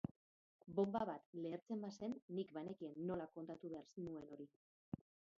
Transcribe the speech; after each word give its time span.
Bonba 0.77 1.01
bat 1.09 1.25
lehertzen 1.41 1.83
bazen, 1.83 2.15
nik 2.37 2.53
banekien 2.55 2.95
nola 3.09 3.27
kontatu 3.35 3.71
behar 3.75 3.85
nuen 4.07 4.25
hori. 4.37 4.49